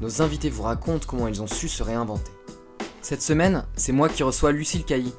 [0.00, 2.32] nos invités vous racontent comment ils ont su se réinventer.
[3.02, 5.14] Cette semaine, c'est moi qui reçois Lucille Cailly.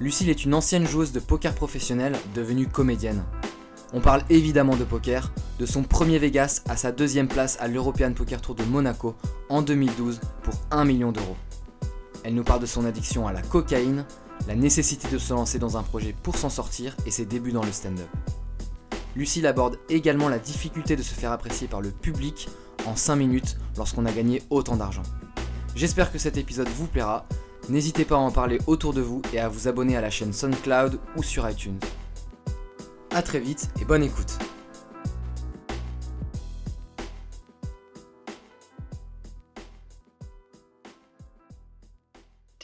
[0.00, 3.24] Lucille est une ancienne joueuse de poker professionnelle devenue comédienne.
[3.92, 8.12] On parle évidemment de poker, de son premier Vegas à sa deuxième place à l'European
[8.12, 9.14] Poker Tour de Monaco
[9.48, 11.36] en 2012 pour 1 million d'euros.
[12.24, 14.04] Elle nous parle de son addiction à la cocaïne,
[14.48, 17.64] la nécessité de se lancer dans un projet pour s'en sortir et ses débuts dans
[17.64, 18.08] le stand-up.
[19.14, 22.48] Lucille aborde également la difficulté de se faire apprécier par le public
[22.86, 25.02] en 5 minutes lorsqu'on a gagné autant d'argent.
[25.74, 27.26] J'espère que cet épisode vous plaira.
[27.68, 30.32] N'hésitez pas à en parler autour de vous et à vous abonner à la chaîne
[30.32, 31.78] SoundCloud ou sur iTunes.
[33.10, 34.38] A très vite et bonne écoute.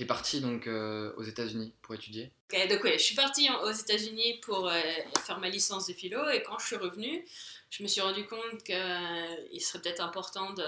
[0.01, 3.61] T'es parti donc euh, aux États-Unis pour étudier Ok, donc ouais, je suis partie en-
[3.65, 4.81] aux États-Unis pour euh,
[5.27, 7.23] faire ma licence de philo et quand je suis revenue,
[7.69, 10.65] je me suis rendu compte qu'il serait peut-être important de,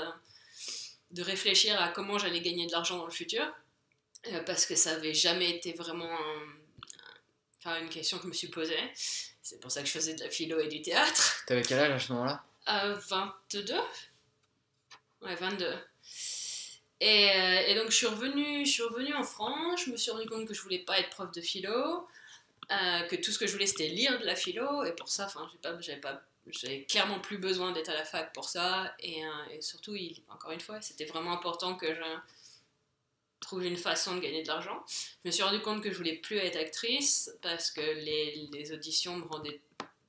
[1.13, 3.43] de réfléchir à comment j'allais gagner de l'argent dans le futur
[4.27, 6.15] euh, parce que ça n'avait jamais été vraiment
[7.65, 8.77] un- une question que je me suis posée.
[8.95, 11.43] C'est pour ça que je faisais de la philo et du théâtre.
[11.47, 12.45] T'avais quel âge à ce moment-là?
[12.67, 13.75] À 22
[15.23, 15.75] Ouais, 22.
[17.05, 20.13] Et, euh, et donc je suis, revenue, je suis revenue en France, je me suis
[20.13, 22.07] rendu compte que je voulais pas être prof de philo,
[22.71, 25.25] euh, que tout ce que je voulais c'était lire de la philo, et pour ça,
[25.27, 25.51] enfin,
[25.81, 29.97] j'avais clairement plus besoin d'être à la fac pour ça, et, euh, surtout,
[30.29, 32.01] encore une fois, c'était vraiment important que je
[33.41, 34.85] trouve une façon de gagner de l'argent.
[34.87, 39.17] Je me suis rendu compte que je voulais plus être actrice parce que les auditions
[39.17, 39.61] me rendaient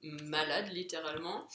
[0.04, 1.48] malade littéralement.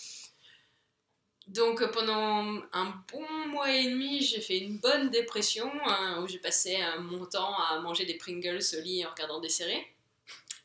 [1.49, 6.29] Donc euh, pendant un bon mois et demi, j'ai fait une bonne dépression hein, où
[6.29, 9.83] j'ai passé euh, mon temps à manger des Pringles au lit en regardant des séries.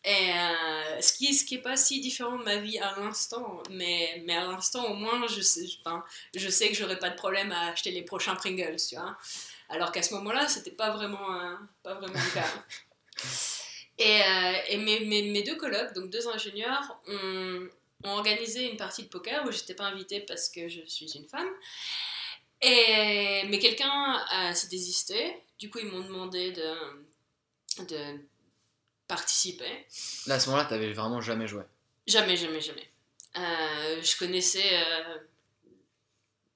[0.04, 3.64] Et euh, ce qui ce qui est pas si différent de ma vie à l'instant,
[3.70, 6.04] mais, mais à l'instant au moins je sais, enfin,
[6.36, 9.18] je sais que j'aurai pas de problème à acheter les prochains Pringles, tu vois.
[9.70, 12.48] Alors qu'à ce moment-là, c'était pas vraiment euh, pas vraiment le cas.
[14.00, 14.22] Et,
[14.70, 17.70] et mes, mes, mes deux colocs, donc deux ingénieurs, ont,
[18.04, 21.28] ont organisé une partie de poker où j'étais pas invitée parce que je suis une
[21.28, 21.50] femme.
[22.62, 25.36] Et, mais quelqu'un euh, s'est désisté.
[25.60, 28.20] Du coup, ils m'ont demandé de, de
[29.08, 29.86] participer.
[30.28, 31.64] Là à ce moment-là, t'avais vraiment jamais joué.
[32.08, 32.90] Jamais, jamais, jamais.
[33.38, 35.18] Euh, je connaissais euh,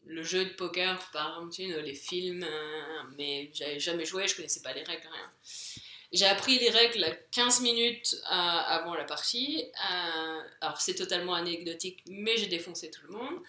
[0.05, 2.45] le jeu de poker par sais, les films,
[3.17, 5.31] mais j'avais jamais joué, je connaissais pas les règles, rien.
[6.13, 9.65] J'ai appris les règles 15 minutes euh, avant la partie.
[9.91, 13.39] Euh, alors c'est totalement anecdotique, mais j'ai défoncé tout le monde.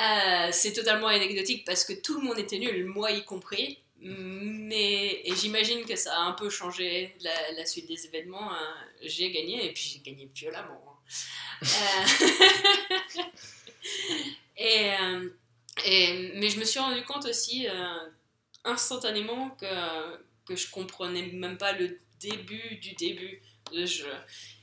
[0.00, 3.78] Euh, c'est totalement anecdotique parce que tout le monde était nul, moi y compris.
[3.98, 8.52] Mais j'imagine que ça a un peu changé la, suite des événements.
[8.52, 8.56] euh,
[9.02, 10.80] j'ai gagné et puis j'ai gagné violemment.
[11.62, 12.04] hein.
[14.56, 14.90] Et,
[15.84, 17.66] et- mais je me suis rendu compte aussi
[18.64, 19.66] instantanément que,
[20.46, 23.42] que je comprenais même pas le début du début
[23.72, 24.12] de jeu.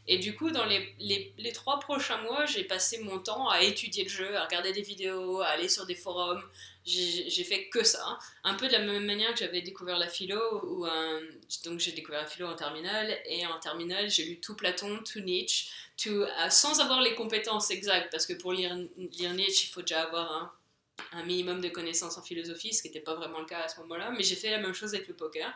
[0.05, 4.03] Et du coup, dans les, les, trois prochains mois, j'ai passé mon temps à étudier
[4.03, 6.43] le jeu, à regarder des vidéos, à aller sur des forums.
[6.85, 8.19] J'ai fait que ça.
[8.43, 11.21] Un peu de la même manière que j'avais découvert la philo, euh,
[11.63, 15.21] donc j'ai découvert la philo en terminale, et en terminale, j'ai lu tout Platon, tout
[15.21, 19.71] Nietzsche, tout, euh, sans avoir les compétences exactes, parce que pour lire, lire Nietzsche, il
[19.71, 20.51] faut déjà avoir un,
[21.11, 23.79] un minimum de connaissances en philosophie, ce qui n'était pas vraiment le cas à ce
[23.81, 25.51] moment-là, mais j'ai fait la même chose avec le poker.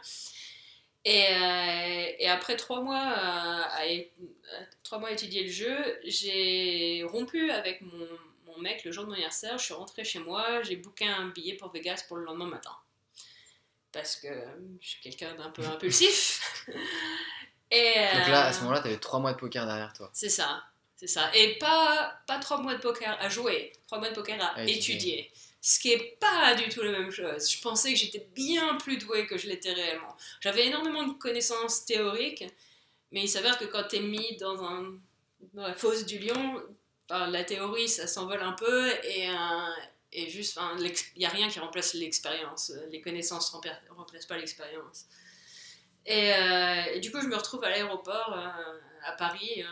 [1.06, 6.00] Et, euh, et après trois mois à, à à- trois mois à étudier le jeu,
[6.04, 8.08] j'ai rompu avec mon,
[8.46, 9.58] mon mec le jour de mon anniversaire.
[9.58, 12.76] Je suis rentrée chez moi, j'ai booké un billet pour Vegas pour le lendemain matin.
[13.94, 14.28] Parce que
[14.82, 16.66] je suis quelqu'un d'un peu impulsif.
[17.72, 20.10] Et, Donc là, à euh, ce moment-là, t'avais 3 mois de poker derrière toi.
[20.14, 20.64] c'est ça,
[20.98, 21.32] c'est ça.
[21.36, 24.64] Et pas, pas trois mois de poker à jouer, trois mois de poker à À
[24.64, 24.76] étudier.
[24.96, 25.32] étudier.
[25.62, 27.50] Ce qui est pas du tout la même chose.
[27.52, 30.16] Je pensais que j'étais bien plus douée que je l'étais réellement.
[30.40, 32.46] J'avais énormément de connaissances théoriques,
[33.12, 34.94] mais il s'avère que quand t'es mis dans, un,
[35.54, 36.62] dans la fosse du lion,
[37.10, 39.34] la théorie ça s'envole un peu et, euh,
[40.12, 40.60] et juste,
[41.16, 42.72] il n'y a rien qui remplace l'expérience.
[42.90, 45.06] Les connaissances ne remplacent pas l'expérience.
[46.06, 49.64] Et, euh, et du coup, je me retrouve à l'aéroport euh, à Paris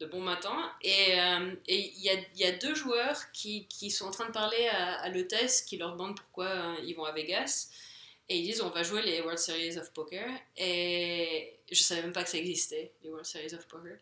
[0.00, 0.72] de bon matin.
[0.82, 2.00] Et euh, il
[2.36, 6.16] y, a, deux joueurs qui, sont en train de parler à, l'hôtesse qui leur demandent
[6.16, 7.70] pourquoi euh, ils vont à Vegas.
[8.28, 10.28] Et ils disent on va jouer les World Series of Poker.
[10.56, 13.96] Et je savais même pas que ça existait, les World Series of Poker.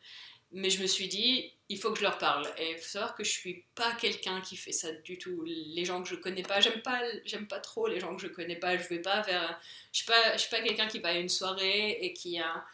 [0.55, 2.47] Mais je me suis dit, il faut que je leur parle.
[2.59, 5.43] Et il faut savoir que je suis pas quelqu'un qui fait ça du tout.
[5.44, 8.29] Les gens que je connais pas, j'aime pas, j'aime pas trop les gens que je
[8.29, 8.77] connais pas.
[8.77, 9.59] Je vais pas vers,
[9.93, 12.65] je suis pas, je suis pas quelqu'un qui va à une soirée et qui a,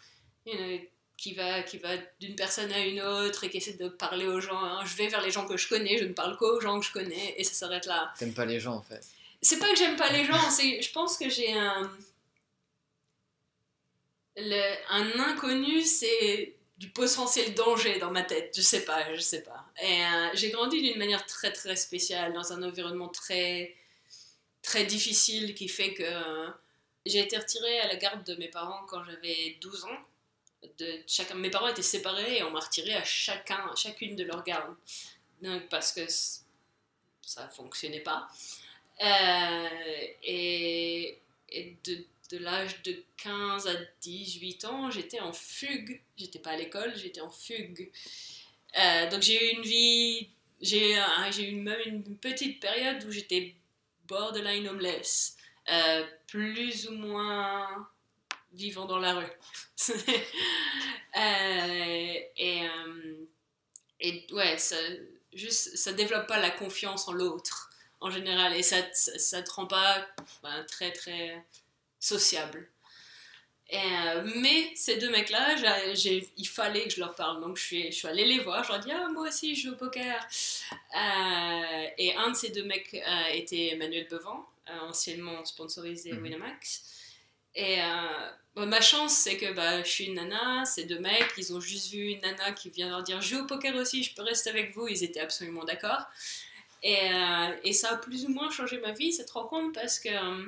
[0.47, 0.81] une-
[1.19, 4.41] qui va, qui va d'une personne à une autre et qui essaie de parler aux
[4.41, 4.62] gens.
[4.65, 4.82] hein.
[4.87, 6.93] Je vais vers les gens que je connais, je ne parle qu'aux gens que je
[6.93, 8.15] connais et ça s'arrête là.
[8.19, 9.05] T'aimes pas les gens en fait.
[9.43, 11.91] C'est pas que j'aime pas les gens, c'est, je pense que j'ai un,
[14.37, 18.53] le- un inconnu, c'est du potentiel danger dans ma tête.
[18.56, 19.65] Je sais pas, je sais pas.
[19.82, 23.75] Et euh, j'ai grandi d'une manière très très spéciale, dans un environnement très
[24.62, 26.49] très difficile qui fait que euh,
[27.06, 29.99] j'ai été retirée à la garde de mes parents quand j'avais 12 ans.
[30.78, 34.43] De chacun, mes parents étaient séparés et on m'a retirée à chacun, chacune de leurs
[34.44, 34.75] gardes.
[35.70, 36.02] Parce que
[37.22, 38.28] ça fonctionnait pas.
[39.00, 39.69] Euh,
[40.22, 41.19] et,
[41.84, 46.00] de, de l'âge de 15 à 18 ans, j'étais en fugue.
[46.16, 47.90] J'étais pas à l'école, j'étais en fugue.
[48.78, 50.28] Euh, donc j'ai eu une vie,
[50.60, 53.55] j'ai euh, eu même une petite période où j'étais
[54.06, 55.37] borderline homeless,
[55.70, 57.88] euh, plus ou moins
[58.58, 59.32] vivant dans la rue.
[61.16, 63.26] Euh, et, euh,
[63.99, 64.76] et ouais, ça,
[65.32, 67.70] juste, ça développe pas la confiance en l'autre
[68.00, 70.06] en général et ça, ça, ça te rend pas
[70.43, 71.44] ben, très très
[71.99, 72.69] sociable.
[73.70, 75.56] Et, euh, mais ces deux mecs-là,
[75.96, 77.40] il fallait que je leur parle.
[77.40, 79.56] Donc je suis, je suis allée les voir, je leur ai dit Ah, moi aussi
[79.56, 80.25] je joue au poker.
[81.99, 82.94] Et un de ces deux mecs
[83.32, 84.44] était Emmanuel Bevan,
[84.82, 86.22] anciennement sponsorisé Mhm.
[86.22, 86.84] Winamax.
[87.55, 87.78] Et
[88.58, 91.60] bon, ma chance, c'est que bah, je suis une nana, ces deux mecs, ils ont
[91.60, 94.50] juste vu une nana qui vient leur dire joue au poker aussi, je peux rester
[94.50, 94.88] avec vous.
[94.88, 96.02] Ils étaient absolument d'accord.
[96.82, 100.08] Et, euh, ça a plus ou moins changé ma vie, cette rencontre, parce que.
[100.08, 100.46] euh,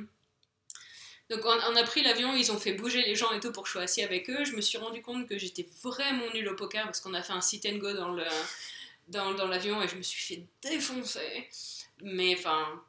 [1.30, 3.68] donc on, a pris l'avion, ils ont fait bouger les gens et tout pour que
[3.68, 4.44] je sois assis avec eux.
[4.44, 7.32] Je me suis rendu compte que j'étais vraiment nulle au poker parce qu'on a fait
[7.32, 11.48] un sit and go dans l'avion et je me suis fait défoncer.
[12.02, 12.82] Mais enfin,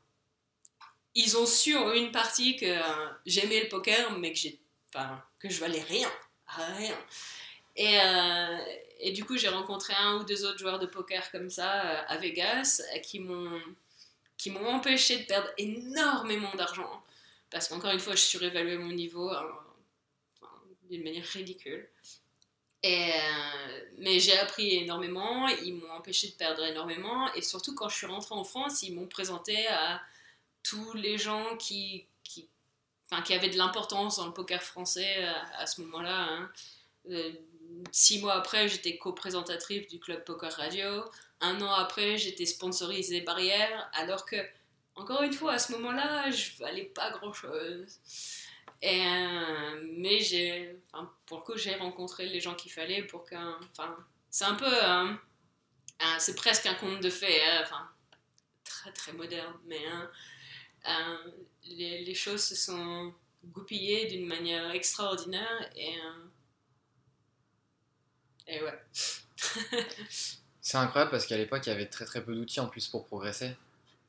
[1.15, 4.60] ils ont su en une partie que euh, j'aimais le poker, mais que j'ai,
[5.39, 6.11] que je valais rien,
[6.47, 6.97] rien.
[7.75, 8.57] Et, euh,
[8.99, 12.03] et du coup, j'ai rencontré un ou deux autres joueurs de poker comme ça euh,
[12.07, 13.61] à Vegas euh, qui m'ont
[14.37, 17.03] qui m'ont empêché de perdre énormément d'argent
[17.51, 19.45] parce qu'encore une fois, je surévaluais mon niveau hein,
[20.89, 21.87] d'une manière ridicule.
[22.81, 23.11] Et,
[23.99, 28.07] mais j'ai appris énormément, ils m'ont empêché de perdre énormément, et surtout quand je suis
[28.07, 30.01] rentrée en France, ils m'ont présenté à
[30.63, 32.07] tous les gens qui,
[33.11, 36.27] enfin, qui avaient de l'importance dans le poker français euh, à, ce moment-là.
[36.29, 36.51] hein.
[37.09, 37.31] Euh,
[37.91, 41.03] six mois après, j'étais co-présentatrice du Club Poker Radio.
[41.41, 44.37] Un an après, j'étais sponsorisée Barrière, alors que
[44.95, 47.99] encore une fois, à ce moment-là, je valais pas grand-chose.
[48.81, 50.75] Et, euh, mais j'ai,
[51.25, 53.95] pour le coup, j'ai rencontré les gens qu'il fallait pour qu'un, enfin,
[54.29, 55.19] c'est un peu, un-
[56.19, 57.89] c'est presque un conte de fées, hein, enfin,
[58.63, 60.09] très très moderne, mais hein,
[60.87, 61.31] euh,
[61.65, 63.13] les, les choses se sont
[63.45, 66.25] goupillées d'une manière extraordinaire et, euh,
[68.47, 68.79] et ouais.
[70.63, 73.05] C'est incroyable parce qu'à l'époque, il y avait très très peu d'outils en plus pour
[73.05, 73.55] progresser.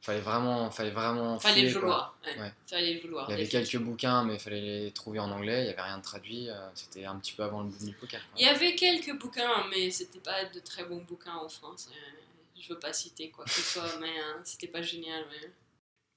[0.03, 1.39] Fallait vraiment, fallait vraiment.
[1.39, 1.81] Fallait quoi.
[1.81, 2.19] vouloir.
[2.27, 2.39] ouais.
[2.41, 2.53] Ouais.
[2.67, 3.27] Fallait le vouloir.
[3.29, 5.61] Il y avait quelques bouquins, mais il fallait les trouver en anglais.
[5.61, 6.51] Il n'y avait rien de traduit.
[6.51, 8.21] euh, C'était un petit peu avant le boom du poker.
[8.21, 8.31] quoi.
[8.37, 11.89] Il y avait quelques bouquins, mais c'était pas de très bons bouquins en France.
[11.93, 12.21] Euh,
[12.61, 15.25] Je veux pas citer quoi que ce soit, mais euh, c'était pas génial.
[15.31, 15.51] mais-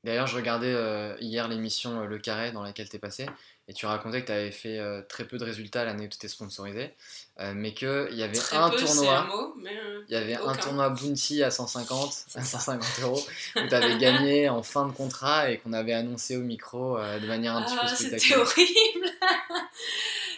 [0.05, 3.25] D'ailleurs, je regardais euh, hier l'émission euh, Le Carré dans laquelle tu es passé,
[3.67, 6.15] et tu racontais que tu avais fait euh, très peu de résultats l'année où tu
[6.15, 6.93] étais sponsorisé,
[7.39, 9.21] euh, mais qu'il y avait Très un peu, c'est un tournoi.
[9.23, 9.75] mot, mais
[10.07, 14.47] Il y avait un tournoi Bounty à 150, à 150 euros, où tu avais gagné
[14.47, 17.79] en fin de contrat et qu'on avait annoncé au micro de manière un petit peu
[17.83, 18.41] Ah, c'était spectaculaire.
[18.47, 19.09] horrible.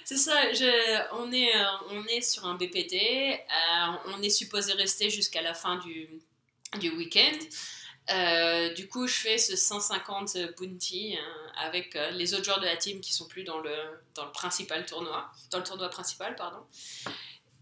[0.05, 0.53] c'est ça.
[0.53, 1.51] je- on est,
[1.91, 2.95] on est sur un BPT.
[4.15, 6.07] on est supposé rester jusqu'à la fin du,
[6.79, 7.37] du week-end.
[8.09, 12.65] Euh, du coup, je fais ce 150 bounty euh, avec euh, les autres joueurs de
[12.65, 13.75] la team qui sont plus dans le,
[14.15, 16.63] dans le principal tournoi, dans le tournoi principal, pardon.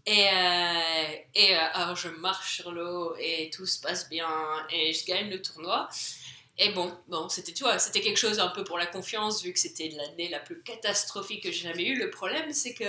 [0.06, 4.28] Et, euh, et alors je marche sur l'eau et tout se passe bien
[4.70, 5.88] et je gagne le tournoi.
[6.58, 9.88] Et bon, bon c'était c'était quelque chose un peu pour la confiance vu que c'était
[9.88, 11.98] l'année la plus catastrophique que j'ai jamais eue.
[11.98, 12.84] Le problème, c'est que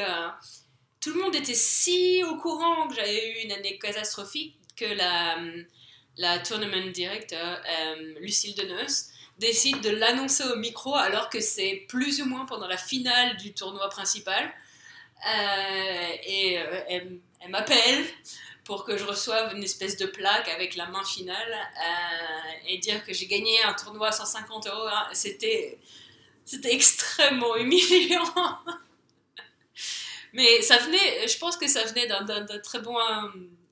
[1.01, 5.37] tout le monde était si au courant que j'avais eu une année catastrophique que la,
[6.17, 9.09] la tournament director, euh, Lucille Deneus,
[9.39, 13.53] décide de l'annoncer au micro alors que c'est plus ou moins pendant la finale du
[13.53, 14.51] tournoi principal.
[15.27, 18.05] Euh, et euh, elle, elle m'appelle
[18.63, 23.03] pour que je reçoive une espèce de plaque avec la main finale euh, et dire
[23.05, 24.87] que j'ai gagné un tournoi à 150 euros.
[24.87, 25.07] hein.
[25.13, 25.77] C'était
[26.45, 28.23] C'était extrêmement humiliant.
[30.33, 32.95] Mais ça venait, je pense que ça venait d'un très bon.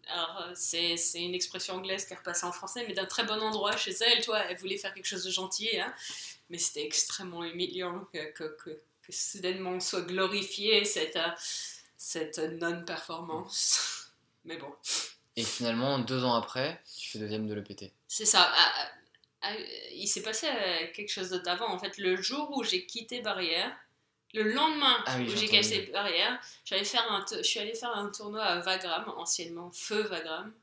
[0.07, 3.23] Alors, euh, c'est c'est une expression anglaise qui est repassée en français, mais d'un très
[3.23, 4.39] bon endroit chez elle, toi.
[4.49, 5.93] Elle voulait faire quelque chose de gentil, hein.
[6.49, 8.69] Mais c'était extrêmement humiliant que, que, que,
[9.01, 11.29] que soudainement on soit glorifié cette, euh,
[11.97, 14.11] cette non-performance.
[14.43, 14.71] Mais bon.
[15.35, 17.91] Et finalement, deux ans après, tu fais deuxième de l'EPT.
[18.07, 18.47] C'est ça.
[18.53, 18.91] Ah, ah,
[19.41, 19.55] ah,
[19.91, 21.67] il s'est passé euh, quelque chose d'autre avant.
[21.67, 23.75] En fait, le jour où j'ai quitté Barrière,
[24.35, 27.95] le lendemain Ah oui, où j'ai cassé Barrière, j'allais faire un je suis allée faire
[27.95, 30.53] un tournoi à Vagram, anciennement Feu Vagram.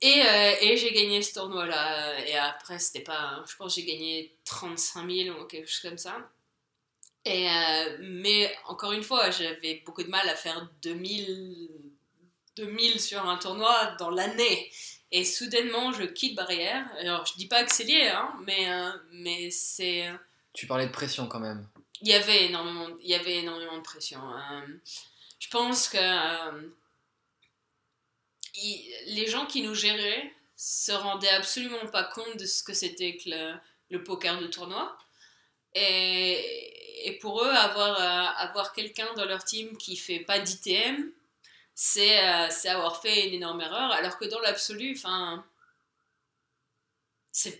[0.00, 2.26] Et, euh, et j'ai gagné ce tournoi-là.
[2.26, 3.44] Et après, c'était pas.
[3.48, 6.16] Je pense que j'ai gagné 35 000 ou quelque chose comme ça.
[7.24, 11.68] Et, euh, mais encore une fois, j'avais beaucoup de mal à faire 2000,
[12.56, 14.72] 2000 sur un tournoi dans l'année.
[15.12, 16.84] Et soudainement, je quitte Barrière.
[16.98, 20.10] Alors, je dis pas que c'est lié, hein, mais, euh, mais c'est.
[20.52, 21.68] Tu parlais de pression quand même.
[22.02, 24.20] Il y avait énormément, il y avait énormément de pression.
[24.36, 24.66] Euh,
[25.38, 26.68] je pense que euh,
[29.06, 33.30] les gens qui nous géraient se rendaient absolument pas compte de ce que c'était que
[33.90, 34.98] le, poker de tournoi.
[35.74, 41.08] Et, et pour eux, avoir, euh, avoir quelqu'un dans leur team qui fait pas d'ITM,
[41.74, 43.92] c'est avoir fait une énorme erreur.
[43.92, 45.44] Alors que dans l'absolu, enfin.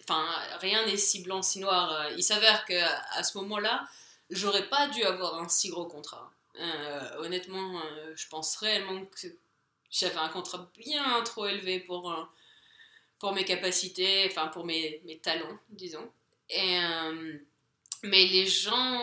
[0.03, 0.27] Enfin,
[0.61, 2.11] rien n'est si blanc si noir.
[2.17, 2.75] Il s'avère que
[3.19, 3.89] à ce moment-là,
[4.33, 6.33] j'aurais pas dû avoir un si gros contrat.
[6.59, 9.29] Euh, honnêtement, euh, je pense réellement que
[9.91, 12.25] j'avais un contrat bien trop élevé pour, euh,
[13.19, 16.11] pour mes capacités, enfin pour mes, mes talents, disons.
[16.51, 16.79] Et,
[18.03, 19.01] mais les gens,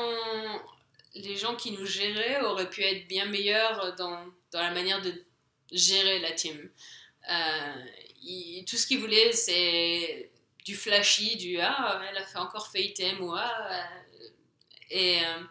[1.16, 5.14] les gens qui nous géraient auraient pu être bien meilleurs dans, dans la manière de
[5.72, 6.70] gérer la team.
[8.68, 10.30] Tout ce qu'ils voulaient, c'est
[10.64, 13.90] du flashy, du ah, elle a fait encore fait ITM ou ah,
[14.89, 15.43] et euh,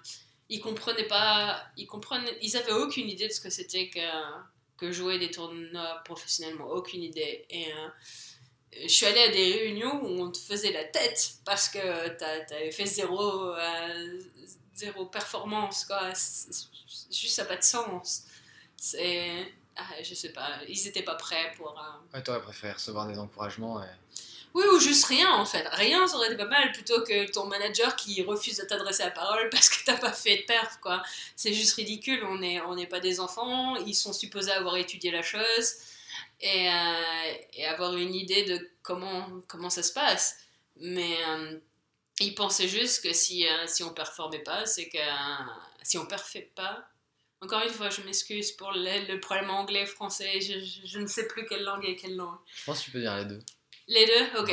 [0.49, 4.01] ils comprenaient pas, ils comprenaient, ils avaient aucune idée de ce que c'était que,
[4.77, 7.45] que jouer des tournois professionnellement, aucune idée.
[7.51, 7.89] Et euh,
[8.83, 12.41] je suis allée à des réunions où on te faisait la tête parce que t'a-
[12.41, 14.21] t'avais fait zéro, euh,
[14.75, 16.11] zéro performance, quoi.
[16.11, 18.25] Juste, ça n'a pas de sens.
[18.77, 19.53] C'est.
[19.77, 21.79] ah, je sais pas, ils étaient pas prêts pour.
[21.79, 23.83] euh, Ouais, t'aurais préféré recevoir des encouragements.
[23.83, 23.87] Et...
[24.59, 25.67] oui, ou juste rien en fait.
[25.73, 29.11] Rien, ça aurait été pas mal plutôt que ton manager qui refuse de t'adresser la
[29.11, 31.03] parole parce que t'as pas fait de perf, quoi.
[31.37, 32.25] C'est juste ridicule.
[32.25, 33.77] On n'est on pas des enfants.
[33.77, 35.75] Ils sont supposés avoir étudié la chose
[36.41, 40.39] et, euh, avoir une idée de comment, comment ça se passe.
[40.77, 41.59] Mais euh,
[42.21, 44.99] ils pensaient juste que si, euh, si on performait pas, c'est que.
[44.99, 45.45] euh,
[45.83, 46.87] si on perfait pas.
[47.41, 50.41] Encore une fois, je m'excuse pour le, problème anglais-français.
[50.41, 52.37] Je, je- je ne sais plus quelle langue est quelle langue.
[52.55, 53.41] Je pense que tu peux dire les deux.
[53.89, 54.53] Les deux Ok.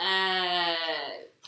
[0.00, 0.74] Euh,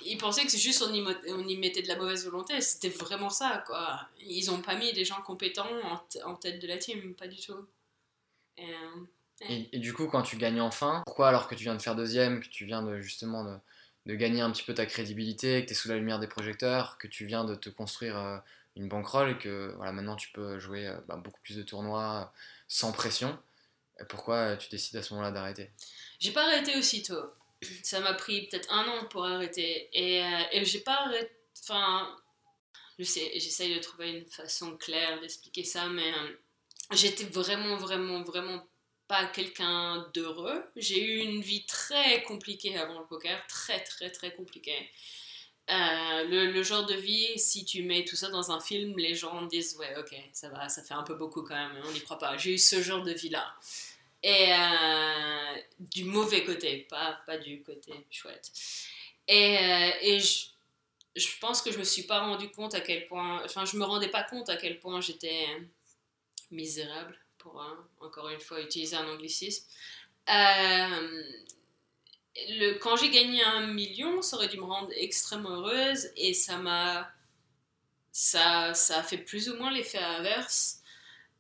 [0.05, 2.61] ils pensaient que c'est juste on y, mo- on y mettait de la mauvaise volonté.
[2.61, 4.09] C'était vraiment ça, quoi.
[4.21, 5.67] Ils ont pas mis des gens compétents
[6.25, 7.67] en, tête de la team, pas du tout.
[8.59, 9.07] Et, euh,
[9.49, 11.97] Et, et du coup, quand tu gagnes enfin, pourquoi alors que tu viens de faire
[11.97, 13.57] deuxième, que tu viens de justement de,
[14.07, 16.99] de gagner un petit peu ta crédibilité, que tu es sous la lumière des projecteurs,
[16.99, 18.39] que tu viens de te construire euh,
[18.77, 22.33] une bankroll et que voilà, maintenant tu peux jouer bah, beaucoup plus de tournois
[22.69, 23.39] sans pression,
[24.09, 25.71] pourquoi tu décides à ce moment-là d'arrêter?
[26.19, 27.23] J'ai pas arrêté aussitôt.
[27.83, 29.89] Ça m'a pris peut-être un an pour arrêter.
[29.93, 31.31] Et, euh, et j'ai pas arrêté.
[31.63, 32.17] Enfin,
[32.99, 36.37] je sais, j'essaye de trouver une façon claire d'expliquer ça, mais euh,
[36.93, 38.67] j'étais vraiment, vraiment, vraiment
[39.09, 40.65] pas quelqu'un d'heureux.
[40.77, 44.91] J'ai eu une vie très compliquée avant le poker, très, très, très compliquée.
[45.71, 49.15] Euh, le, le genre de vie, si tu mets tout ça dans un film, les
[49.15, 52.03] gens disent ouais ok ça va, ça fait un peu beaucoup quand même, on n'y
[52.03, 52.37] croit pas.
[52.37, 53.55] J'ai eu ce genre de vie là.
[54.27, 58.51] Et euh, du mauvais côté, pas, pas du côté chouette.
[59.29, 60.47] Et, euh, et je,
[61.15, 63.85] je pense que je me suis pas rendu compte à quel point, enfin je me
[63.85, 65.47] rendais pas compte à quel point j'étais
[66.51, 69.67] misérable, pour euh, encore une fois utiliser un anglicisme.
[70.31, 71.23] Euh,
[72.49, 76.57] le, quand j'ai gagné un million, ça aurait dû me rendre extrêmement heureuse et ça
[76.57, 77.11] m'a.
[78.11, 80.81] Ça, ça a fait plus ou moins l'effet inverse.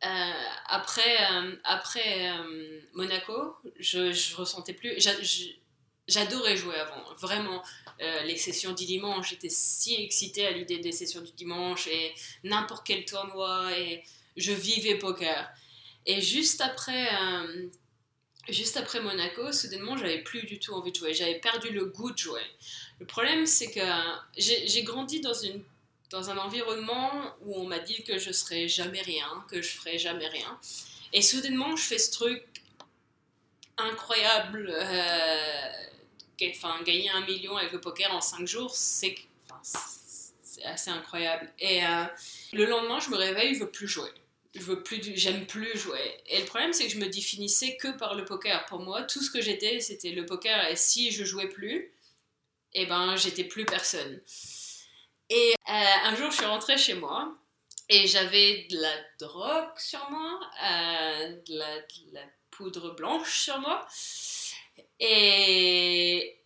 [0.02, 0.32] Euh,
[0.66, 4.94] après euh, après euh, Monaco, je, je ressentais plus.
[6.06, 7.62] J'adorais jouer avant, vraiment.
[8.00, 12.84] Les sessions du dimanche, j'étais si excitée à l'idée des sessions du dimanche et n'importe
[12.84, 14.02] quel tournoi et
[14.36, 15.48] je vivais poker.
[16.04, 17.08] Et juste après,
[18.48, 21.14] juste après Monaco, soudainement, j'avais plus du tout envie de jouer.
[21.14, 22.42] J'avais perdu le goût de jouer.
[22.98, 23.80] Le problème, c'est que
[24.36, 25.62] j'ai grandi dans, une,
[26.14, 29.98] dans un environnement où on m'a dit que je serais jamais rien, que je ferais
[29.98, 30.60] jamais rien.
[31.12, 32.44] Et soudainement, je fais ce truc
[33.76, 34.72] incroyable.
[34.72, 35.72] euh,
[36.50, 39.16] enfin, gagner un million avec le poker en 5 jours, c'est
[40.64, 41.52] assez incroyable.
[41.58, 42.04] Et euh,
[42.52, 44.10] le lendemain, je me réveille, je veux plus jouer.
[44.54, 46.22] Je veux plus, j'aime plus jouer.
[46.28, 48.64] Et le problème, c'est que je me définissais que par le poker.
[48.66, 50.70] Pour moi, tout ce que j'étais, c'était le poker.
[50.70, 51.90] Et si je jouais plus,
[52.72, 54.20] eh ben, j'étais plus personne.
[55.30, 55.72] Et euh,
[56.04, 57.34] un jour, je suis rentrée chez moi
[57.88, 61.58] et j'avais de la drogue sur moi, euh, de,
[62.12, 63.86] la, poudre blanche sur moi.
[65.00, 66.38] Et,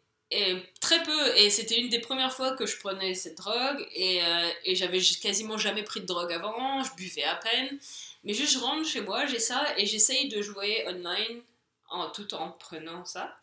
[0.81, 1.37] très peu.
[1.37, 3.87] Et c'était une des premières fois que je prenais cette drogue.
[3.95, 6.83] Et, euh, j'avais quasiment jamais pris de drogue avant.
[6.83, 7.79] Je buvais à peine.
[8.25, 9.65] Mais juste, je rentre chez moi, j'ai ça.
[9.77, 11.43] Et j'essaye de jouer online
[12.15, 13.35] tout en prenant ça.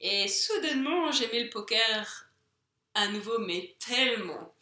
[0.00, 2.26] Et soudainement, j'aimais le poker
[2.94, 4.54] à nouveau, mais tellement.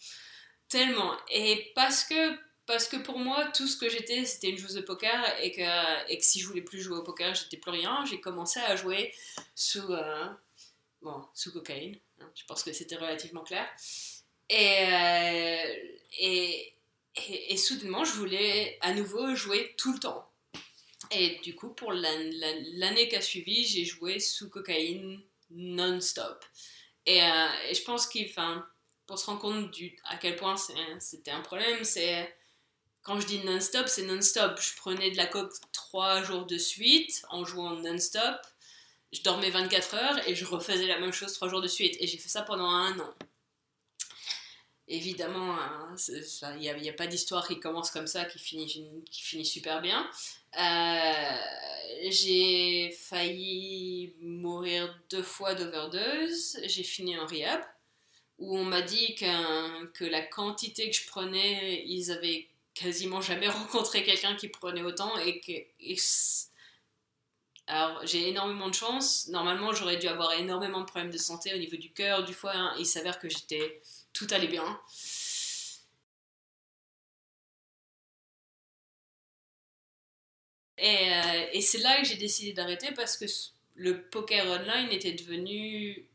[0.69, 1.17] Tellement.
[1.31, 4.81] Et parce que parce que pour moi, tout ce que j'étais, c'était une joueuse de
[4.83, 8.05] poker et que, si je voulais plus jouer au poker, j'étais plus rien.
[8.09, 9.13] J'ai commencé à jouer
[9.57, 10.27] sous, euh,
[11.03, 11.99] bon, sous cocaïne.
[12.21, 13.67] hein, je pense que c'était relativement clair.
[14.49, 15.75] Et, euh,
[16.19, 16.75] et,
[17.17, 20.31] et, et soudainement, je voulais à nouveau jouer tout le temps.
[21.11, 25.21] Et du coup, pour la- la- l'année qui a suivi, j'ai joué sous cocaïne
[25.51, 26.45] non-stop.
[27.07, 28.33] Et, euh, et je pense qu'il,
[29.07, 30.57] pour se rendre compte à quel point
[30.99, 32.35] c'était un problème, c'est
[33.03, 34.61] quand je dis non-stop, c'est non-stop.
[34.61, 38.37] Je prenais de la coke trois jours de suite en jouant non-stop.
[39.13, 41.97] Je dormais 24 heures et je refaisais la même chose trois jours de suite.
[42.01, 43.15] Et j'ai fait ça pendant un an.
[44.87, 50.09] Évidemment, hein, il n'y a, pas d'histoire qui commence comme ça, qui finit super bien.
[50.59, 51.37] Euh,
[52.11, 56.59] j'ai failli mourir deux fois d'overdose.
[56.65, 57.61] J'ai fini en rehab
[58.39, 63.49] où on m'a dit qu'un- que la quantité que je prenais, ils avaient quasiment jamais
[63.51, 65.53] rencontré quelqu'un qui prenait autant et que.
[67.67, 69.29] alors, j'ai énormément de chance.
[69.29, 72.53] Normalement, j'aurais dû avoir énormément de problèmes de santé au niveau du cœur, du foie.
[72.55, 72.75] hein.
[72.79, 73.81] Il s'avère que j'étais.
[74.13, 74.81] Tout allait bien.
[80.81, 83.27] Et, euh, et c'est là que j'ai décidé d'arrêter parce que
[83.75, 86.07] le poker online était devenu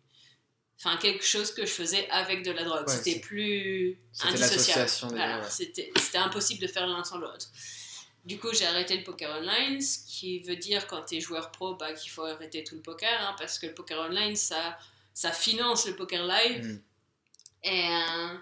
[0.78, 2.88] enfin quelque chose que je faisais avec de la drogue.
[2.88, 4.90] Ouais, c'était plus indissociable.
[5.16, 5.50] Voilà, ouais.
[5.50, 7.52] c'était impossible de faire l'un sans l'autre.
[8.26, 11.52] Du coup, j'ai arrêté le poker online, ce qui veut dire quand tu es joueur
[11.52, 14.80] pro bah, qu'il faut arrêter tout le poker, hein, parce que le poker online, ça,
[15.14, 16.66] ça finance le poker live.
[16.66, 16.82] Mm.
[17.66, 18.38] Et, euh,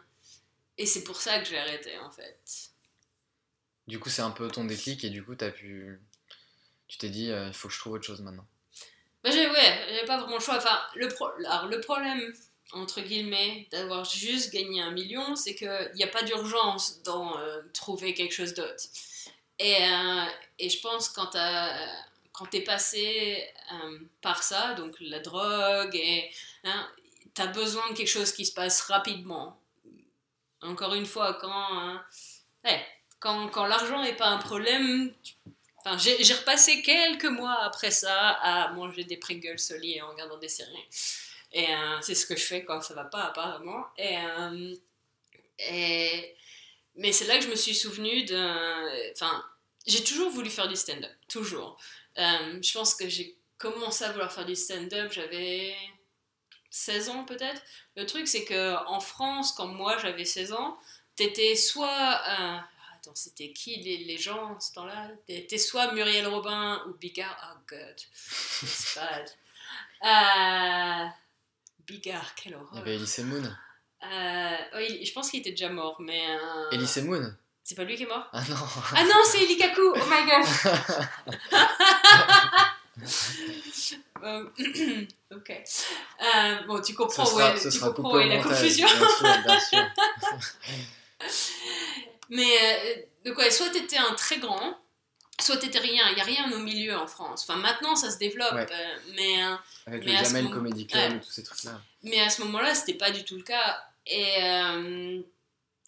[0.78, 2.40] et c'est pour ça que j'ai arrêté, en fait.
[3.88, 6.00] Du coup, c'est un peu ton déclic et du coup, t'as pu.
[6.94, 8.46] Tu t'es dit, euh, il faut que je trouve autre chose maintenant.
[9.24, 10.58] Bah, j'ai, ouais, j'avais pas vraiment le choix.
[10.58, 12.22] Enfin, le, pro- alors, le problème,
[12.72, 17.64] entre guillemets, d'avoir juste gagné un million, c'est qu'il n'y a pas d'urgence dans euh,
[17.74, 18.84] trouver quelque chose d'autre.
[19.58, 20.26] Et, euh,
[20.60, 21.36] et je pense quand
[22.32, 26.30] quand t'es passé euh, par ça, donc la drogue, et
[26.64, 26.88] hein,
[27.34, 29.60] t'as besoin de quelque chose qui se passe rapidement.
[30.62, 32.06] Encore une fois, quand, hein,
[33.20, 35.12] quand, quand l'argent n'est pas un problème,
[35.86, 40.48] Enfin, j'ai repassé quelques mois après ça à manger des Pringles solides en regardant des
[40.50, 40.88] séries.
[41.52, 43.86] Et euh, c'est ce que je fais quand ça va pas, apparemment.
[43.98, 44.76] Et, euh,
[45.60, 46.36] et-
[46.96, 49.12] mais c'est là que je me suis souvenu de.
[49.14, 49.44] Enfin,
[49.88, 51.78] j'ai toujours voulu faire du stand-up, toujours.
[52.18, 55.76] Euh, je pense que j'ai commencé à vouloir faire du stand-up, j'avais
[56.70, 57.62] 16 ans peut-être.
[57.96, 60.78] Le truc, c'est que en France, quand moi j'avais 16 ans,
[61.16, 62.20] t'étais soit.
[63.06, 65.10] Attends, c'était qui les, les gens en ce temps-là?
[65.28, 67.36] T'étais soit Muriel Robin ou Bigard?
[67.54, 67.96] Oh god,
[68.62, 69.30] it's bad.
[70.06, 71.10] Euh,
[71.86, 72.78] Bigard, quelle Il y horreur.
[72.80, 73.44] avait Elise Moon.
[74.04, 76.24] Euh, oui, je pense qu'il était déjà mort, mais.
[76.30, 78.26] euh, Elise Moon C'est pas lui qui est mort?
[78.32, 78.56] Ah non
[78.96, 80.46] Ah non, c'est Eli Kaku Oh my god
[84.24, 84.46] Euh,
[85.36, 85.50] Ok.
[85.50, 88.88] Euh, bon, tu comprends où sera, est, ce tu sera comprends est la confusion.
[88.88, 89.84] Bien sûr, bien sûr.
[92.30, 94.78] Mais euh, de quoi Soit t'étais un très grand,
[95.40, 96.04] soit t'étais rien.
[96.12, 97.46] Il y a rien au milieu en France.
[97.48, 98.68] Enfin, maintenant ça se développe, Ouais.
[98.72, 99.44] euh, mais.
[99.44, 99.56] euh,
[99.88, 101.18] Avec Mais le Jamel moment- Comedy Club ouais.
[101.18, 101.80] et tous ces trucs-là.
[102.04, 103.84] Mais à ce moment-là, c'était pas du tout le cas.
[104.08, 105.22] Et, euh,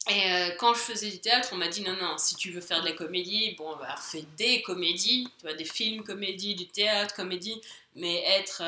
[0.10, 2.62] et euh, quand je faisais du théâtre, on m'a dit non, non, si tu veux
[2.62, 6.67] faire de la comédie, bon, bah, fais des comédies, tu vois, des films comédie, du
[6.67, 7.60] théâtre comédie,
[7.95, 8.62] mais être.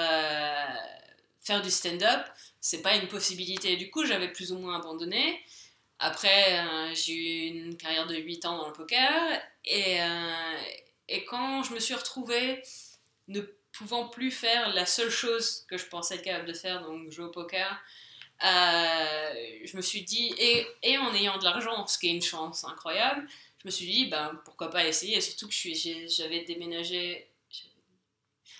[1.42, 2.26] faire du stand-up,
[2.60, 3.78] c'est pas une possibilité.
[3.78, 5.42] Du coup, j'avais plus ou moins abandonné.
[6.00, 9.12] Après, euh, j'ai eu une carrière de 8 ans dans le poker.
[9.66, 10.58] Et, euh,
[11.08, 12.62] et quand je me suis retrouvée
[13.28, 17.12] ne pouvant plus faire la seule chose que je pensais être capable de faire, donc
[17.12, 17.80] jouer au poker,
[18.44, 19.34] euh,
[19.66, 23.28] je me suis dit, et, en ayant de l'argent, ce qui est une chance incroyable,
[23.62, 25.54] je me suis dit, ben, pourquoi pas essayer, surtout que
[26.08, 27.28] j'avais déménagé.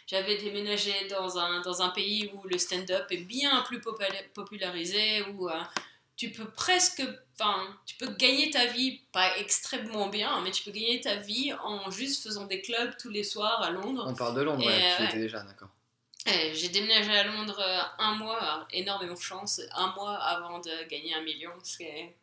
[0.08, 5.22] J'avais déménagé dans un, dans un pays où le stand-up est bien plus popula- popularisé,
[5.24, 5.50] où
[6.16, 7.04] tu peux presque
[7.40, 11.54] enfin, tu peux gagner ta vie, pas extrêmement bien, mais tu peux gagner ta vie
[11.64, 14.06] en juste faisant des clubs tous les soirs à Londres.
[14.08, 15.10] On parle de Londres, Et, ouais, tu ouais.
[15.10, 15.70] étais déjà, d'accord.
[16.26, 20.88] Eh, J'ai déménagé à Londres euh, un mois, énormément de chance, un mois avant de
[20.90, 22.16] gagner un million, ce qui est,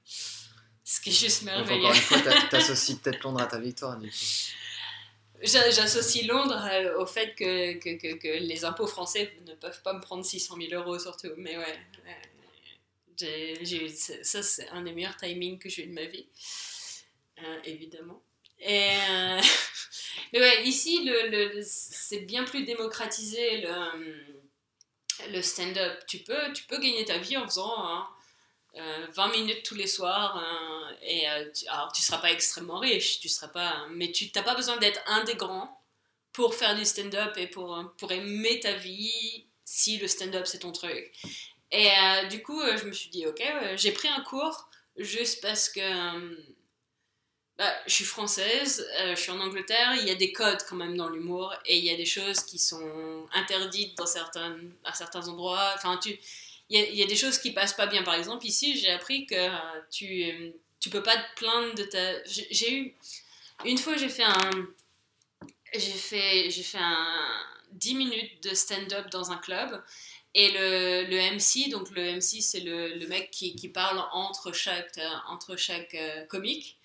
[0.85, 1.85] ce qui est juste Donc merveilleux.
[1.85, 4.17] encore une fois, t'a- t'associes peut-être Londres à ta victoire, du coup.
[5.43, 9.81] J'a- J'associe Londres euh, au fait que, que, que, que les impôts français ne peuvent
[9.83, 11.29] pas me prendre 600 000 euros surtout.
[11.37, 11.65] Mais ouais,
[12.07, 12.23] ouais.
[14.23, 16.27] Ça c'est un des meilleurs timings que j'ai eu de ma vie,
[17.43, 18.23] Euh, évidemment.
[18.61, 19.41] Et, euh,
[20.35, 24.43] ouais, ici, le, le- c'est bien plus démocratisé le,
[25.31, 26.01] le stand-up.
[26.07, 28.09] Tu peux, tu peux gagner ta vie en faisant hein,
[28.77, 30.37] euh, 20 minutes tous les soirs.
[30.39, 34.31] hein, et, euh, tu, alors, tu seras pas extrêmement riche, tu seras pas, mais tu
[34.35, 35.81] n'as pas besoin d'être un des grands
[36.33, 40.61] pour faire du stand-up et pour, euh, pour aimer ta vie si le stand-up c'est
[40.61, 41.13] ton truc.
[41.75, 44.69] Et euh, du coup, euh, je me suis dit, ok, ouais, j'ai pris un cours
[44.97, 46.37] juste parce que euh,
[47.59, 50.97] bah, je suis française, je suis en Angleterre, il y a des codes quand même
[50.97, 55.27] dans l'humour et il y a des choses qui sont interdites dans certains, à certains
[55.27, 55.73] endroits.
[55.75, 56.17] Enfin, tu,
[56.69, 58.05] il y, a, des choses qui passent pas bien.
[58.05, 59.49] Par exemple, ici, j'ai appris que
[59.91, 62.25] tu, tu peux pas te plaindre de ta.
[62.25, 62.95] J'ai eu.
[63.65, 64.51] Une fois, j'ai fait un.
[65.73, 69.83] J'ai fait, j'ai fait un 10 minutes de stand-up dans un club.
[70.35, 74.53] Et le, le MC, donc le MC, c'est le, le mec qui, qui parle entre
[74.53, 76.79] chaque, euh, entre chaque euh, comique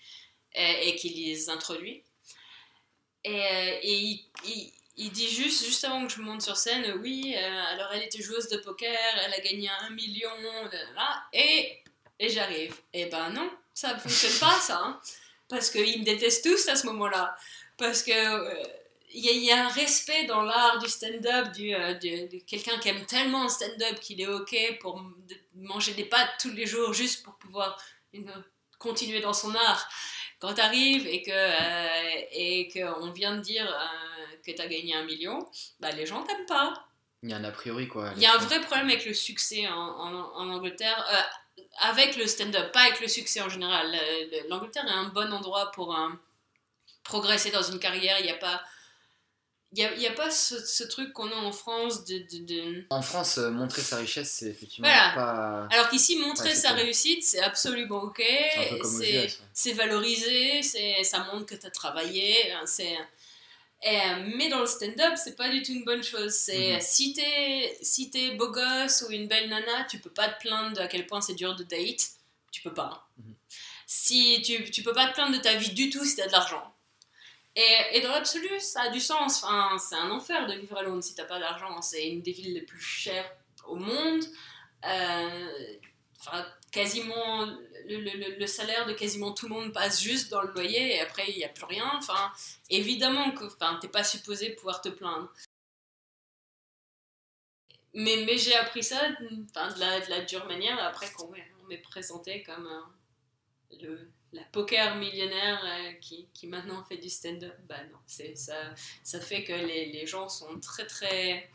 [0.55, 2.03] et, et qui les introduit.
[3.23, 4.25] Et, euh, et il,
[4.97, 8.03] il- dit juste, juste avant que je monte sur scène, euh, oui, euh, alors elle
[8.03, 10.29] était joueuse de poker, elle a gagné un million,
[11.33, 11.83] et,
[12.19, 12.75] et j'arrive.
[12.93, 15.01] Et ben non, ça ne fonctionne pas ça, hein,
[15.49, 17.35] parce qu'ils me détestent tous à ce moment-là.
[17.77, 18.63] Parce que euh,
[19.11, 22.27] il y, a- il y a un respect dans l'art du stand-up, du, euh, du-
[22.27, 26.29] de quelqu'un qui aime tellement le stand-up qu'il est OK pour de manger des pâtes
[26.39, 27.77] tous les jours juste pour pouvoir
[28.13, 28.33] you know,
[28.77, 29.89] continuer dans son art.
[30.39, 34.67] Quand tu arrives et que euh, et qu'on vient de dire euh, que tu as
[34.67, 35.39] gagné un million,
[35.79, 36.85] bah, les gens t'aiment pas.
[37.23, 38.13] Il y a un a priori, quoi.
[38.15, 42.15] Il y a un vrai problème avec le succès en, en, en Angleterre, euh, avec
[42.15, 43.91] le stand-up, pas avec le succès en général.
[43.91, 45.93] Le- le- L'Angleterre est un bon endroit pour
[47.03, 48.19] progresser dans une carrière.
[48.19, 48.61] Il n'y a pas,
[49.71, 52.17] il y a, pas ce, ce truc qu'on a en France de...
[52.17, 55.11] de- de- En France, euh, montrer sa richesse, c'est effectivement Voilà.
[55.13, 55.67] pas.
[55.75, 56.79] Alors qu'ici, montrer Ouais, sa cool.
[56.79, 58.23] réussite, c'est absolument ok.
[59.53, 59.73] C'est ouais.
[59.75, 60.61] valorisé,
[61.03, 62.51] ça montre que tu as travaillé.
[62.53, 62.97] hein, c'est
[63.87, 66.33] euh, mais dans le stand-up, c'est pas du tout une bonne chose.
[66.33, 66.81] C'est Mhm.
[66.81, 70.75] si t'es si t'es beau gosse ou une belle nana, tu peux pas te plaindre
[70.75, 72.09] de à quel point c'est dur de date.
[72.51, 73.07] Tu peux pas.
[73.17, 73.35] Mhm.
[73.87, 76.31] Si tu, tu peux pas te plaindre de ta vie du tout si t'as de
[76.31, 76.63] l'argent.
[77.91, 79.43] Et, dans l'absolu, ça a du sens.
[79.43, 81.81] Enfin, c'est un enfer de vivre à Londres si t'as pas d'argent.
[81.81, 83.29] C'est une des villes les plus chères
[83.67, 84.23] au monde.
[84.85, 85.75] Euh,
[86.19, 87.45] enfin, quasiment
[87.87, 91.37] le, salaire de quasiment tout le monde passe juste dans le loyer et après il
[91.37, 91.91] n'y a plus rien.
[91.97, 92.31] Enfin,
[92.69, 95.29] évidemment que enfin, t'es pas supposé pouvoir te plaindre.
[97.93, 99.01] Mais, mais j'ai appris ça
[99.49, 104.43] enfin, de, la, de la dure manière après qu'on m'ait- présenté comme euh, le, la
[104.51, 107.55] poker millionnaire euh, qui, qui maintenant fait du stand-up.
[107.67, 108.55] Bah non, c'est, ça,
[109.03, 111.49] ça fait que les, les gens sont très très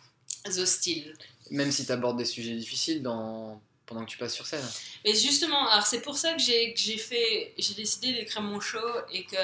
[0.58, 1.14] hostiles.
[1.50, 3.60] Même si tu abordes des sujets difficiles dans...
[3.86, 4.66] pendant que tu passes sur scène.
[5.04, 8.60] Et justement, alors c'est pour ça que j'ai que j'ai fait, j'ai décidé d'écrire mon
[8.60, 8.78] show
[9.12, 9.36] et que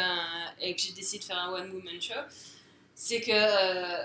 [0.60, 2.22] et que j'ai décidé de faire un one woman show,
[2.94, 4.04] c'est que euh,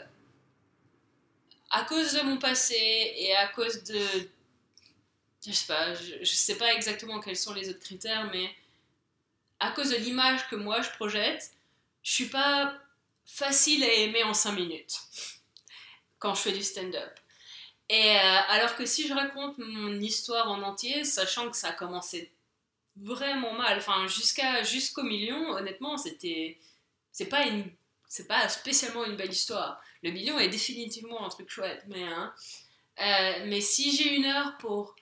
[1.70, 4.00] à cause de mon passé et à cause de,
[5.46, 8.50] je sais pas, je, je sais pas exactement quels sont les autres critères, mais
[9.60, 11.52] à cause de l'image que moi je projette,
[12.04, 12.78] je suis pas
[13.26, 15.00] facile à aimer en 5 minutes
[16.20, 17.20] quand je fais du stand-up.
[17.90, 21.74] Et euh, alors que si je raconte mon histoire en entier, sachant que ça a
[21.74, 22.32] commencé
[22.96, 26.58] vraiment mal, enfin jusqu'à jusqu'au million, honnêtement, c'était
[27.12, 27.70] c'est pas une
[28.08, 29.82] c'est pas spécialement une belle histoire.
[30.02, 32.34] Le million est définitivement un truc chouette, mais hein,
[33.00, 34.96] euh, mais si j'ai une heure pour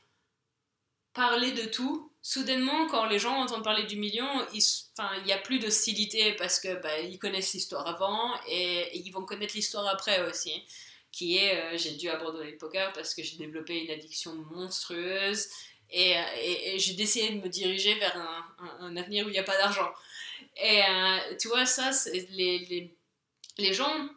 [1.13, 5.59] parler de tout, soudainement quand les gens entendent parler du million, il y a plus
[5.59, 10.63] d'hostilité parce que bah, ils connaissent l'histoire avant et, ils vont connaître l'histoire après aussi
[11.11, 15.47] qui est euh, j'ai dû abandonner le poker parce que j'ai développé une addiction monstrueuse
[15.91, 16.21] et, euh,
[16.77, 18.17] j'ai décidé de me diriger vers
[18.79, 19.91] un, avenir où il n'y a pas d'argent.
[20.57, 22.97] Et euh, tu vois, ça, les, les,
[23.59, 24.09] les gens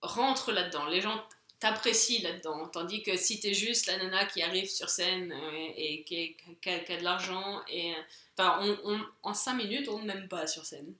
[0.00, 1.22] rentrent là-dedans, les gens
[1.62, 6.02] t'apprécient là-dedans, tandis que si t'es juste la nana qui arrive sur scène euh, et,
[6.04, 7.98] qui, qui a, qui a de l'argent, et euh,
[8.36, 10.92] enfin, on, on- en 5 minutes, on ne m'aime pas sur scène.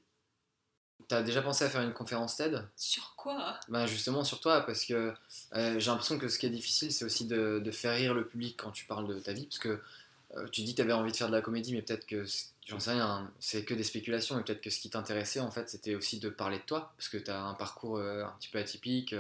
[1.08, 2.66] T'as déjà pensé à faire une conférence TED?
[2.76, 3.58] Sur quoi?
[3.68, 5.12] Bah justement sur toi, parce que
[5.54, 8.26] euh, j'ai l'impression que ce qui est difficile, c'est aussi de, de faire rire le
[8.26, 9.80] public quand tu parles de ta vie, parce que
[10.36, 12.24] euh, tu dis que tu avais envie de faire de la comédie, mais peut-être que,
[12.66, 15.50] j'en sais rien, hein, c'est que des spéculations, et peut-être que ce qui t'intéressait, en
[15.50, 18.34] fait, c'était aussi de parler de toi, parce que tu as un parcours euh, un
[18.40, 19.14] petit peu atypique.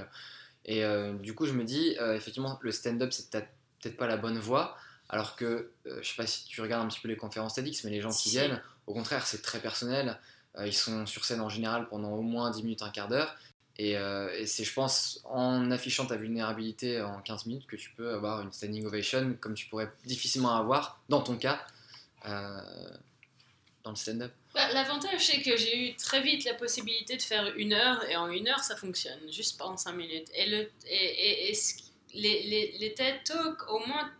[0.64, 4.16] Et euh, du coup, je me dis, euh, effectivement, le stand-up, c'est peut-être pas la
[4.16, 4.76] bonne voie,
[5.08, 7.84] alors que, euh, je sais pas si tu regardes un petit peu les conférences TEDx,
[7.84, 10.18] mais les gens qui viennent, au contraire, c'est très personnel.
[10.58, 13.34] Euh, ils sont sur scène en général pendant au moins 10 minutes, un quart d'heure.
[13.78, 18.12] Et, et c'est, je pense, en affichant ta vulnérabilité en 15 minutes que tu peux
[18.12, 21.58] avoir une standing ovation comme tu pourrais difficilement avoir, dans ton cas,
[22.22, 24.30] dans le stand-up.
[24.54, 28.16] Bah, L'avantage, c'est que j'ai eu très vite la possibilité de faire une heure, et
[28.16, 30.28] en une heure, ça fonctionne, juste pas en cinq minutes.
[30.34, 31.58] Et, le, et, et,
[32.14, 34.10] les, les, les TED Talks, au moins,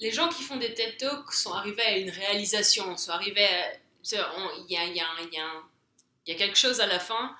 [0.00, 3.72] les gens qui font des TED Talks sont arrivés à une réalisation, sont arrivés à.
[4.08, 5.40] Il y y, y,
[6.26, 7.36] y a quelque chose à la fin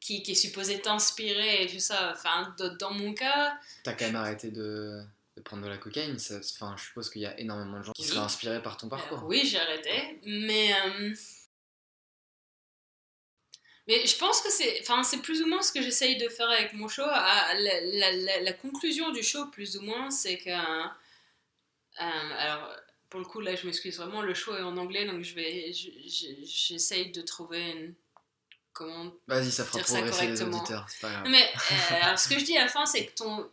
[0.00, 2.12] qui, qui est supposé t'inspirer et tout ça.
[2.12, 5.00] Enfin, dans mon cas, T'as quand même arrêté de,
[5.38, 6.18] de prendre de la cocaïne.
[6.18, 8.08] ça- Enfin, je suppose qu'il y a énormément de gens qui Oui.
[8.08, 9.24] seraient inspirés par ton Alors, parcours.
[9.28, 11.14] oui, j'ai arrêté, mais euh,
[13.86, 16.48] mais je pense que c'est, enfin, c'est plus ou moins ce que j'essaye de faire
[16.50, 17.04] avec mon show.
[17.06, 20.84] Ah, La, la- la- la conclusion du show, plus ou moins, c'est que, euh,
[21.98, 22.74] alors,
[23.08, 25.72] pour le coup, là, je m'excuse vraiment, le show est en anglais, donc je vais,
[25.72, 27.94] je- je- j'essaye de trouver une,
[28.74, 31.24] comment Vas-y, ça fera progresser les auditeurs, c'est pas grave.
[31.24, 33.50] non, mais euh, alors, ce que je dis à la fin, c'est que ton.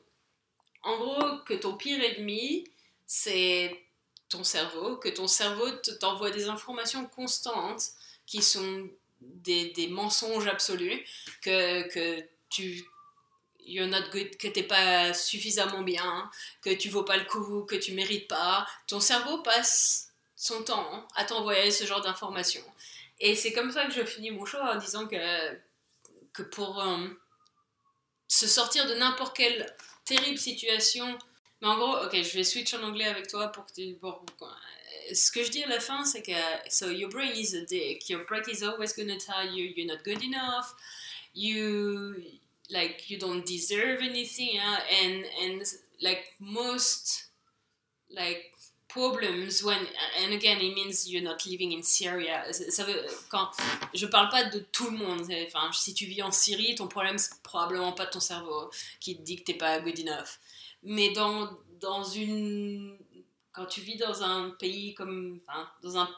[0.85, 2.63] En gros, que ton pire ennemi,
[3.05, 3.77] c'est
[4.29, 7.89] ton cerveau, que ton cerveau te- t'envoie des informations constantes
[8.25, 11.03] qui sont des, des mensonges absolus,
[11.41, 12.85] que, que tu.
[13.67, 16.29] You're not good, que t'es pas suffisamment bien,
[16.61, 18.67] que tu vaux pas le coup, que tu mérites pas.
[18.85, 22.63] Ton cerveau passe son temps à t'envoyer ce genre d'informations.
[23.19, 25.17] Et c'est comme ça que je finis mon show en disant que,
[26.33, 27.07] que pour euh,
[28.27, 31.17] se sortir de n'importe quelle terrible situation.
[31.61, 33.97] Mais en gros, ok, je vais switch en anglais avec toi pour que tu.
[35.13, 36.31] ce que je dis à la fin, c'est que.
[36.69, 38.09] So, your brain is a dick.
[38.09, 40.73] Your brain is always gonna tell you you're not good enough.
[41.33, 42.15] You.
[42.71, 44.57] Like, you don't deserve anything.
[44.57, 45.63] hein, And, and,
[46.01, 47.27] like, most.
[48.09, 48.54] Like,
[48.95, 49.77] problems when
[50.23, 52.41] and again it means you're not living in Syria.
[52.53, 53.51] Ça veut quand
[53.93, 57.17] je parle pas de tout le monde enfin si tu vis en Syrie ton problème
[57.17, 60.39] c'est probablement pas ton cerveau qui te dit que t'es pas good enough.
[60.83, 61.49] Mais dans
[61.81, 62.97] dans une
[63.51, 66.09] quand tu vis dans un pays comme enfin, dans un